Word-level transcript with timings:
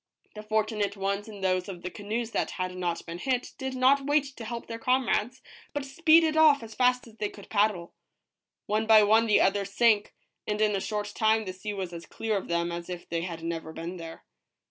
The 0.33 0.41
fortu 0.41 0.75
nate 0.77 0.97
ones 0.97 1.27
in 1.27 1.41
those 1.41 1.69
of 1.69 1.83
the 1.83 1.91
canoes 1.91 2.31
that 2.31 2.49
had 2.57 2.75
not 2.75 3.05
been 3.05 3.19
hit 3.19 3.51
did 3.59 3.75
not 3.75 4.07
wait 4.07 4.35
to 4.35 4.45
help 4.45 4.65
their 4.65 4.79
comrades, 4.79 5.43
but 5.73 5.85
speeded 5.85 6.35
off 6.35 6.63
as 6.63 6.73
fast 6.73 7.05
as 7.05 7.17
they 7.17 7.29
could 7.29 7.51
paddle. 7.51 7.93
One 8.65 8.87
by 8.87 9.03
one 9.03 9.27
the 9.27 9.39
others 9.41 9.71
sank, 9.75 10.15
and 10.47 10.59
in 10.59 10.75
a 10.75 10.81
short 10.81 11.11
time 11.13 11.45
the 11.45 11.53
sea 11.53 11.75
was 11.75 11.93
as 11.93 12.07
clear 12.07 12.35
of 12.35 12.47
them 12.47 12.71
as 12.71 12.89
if 12.89 13.07
they 13.09 13.21
had 13.21 13.43
never 13.43 13.71
been 13.71 13.97
there. 13.97 14.25